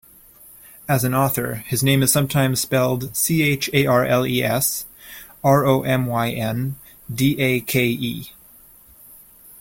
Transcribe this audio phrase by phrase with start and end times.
[0.89, 3.69] As an author, his name is sometimes spelled Charles
[5.43, 6.73] Romyn
[7.13, 8.31] Dake.